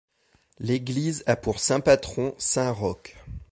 [0.57, 3.15] L'église a pour saint-patron saint Roch.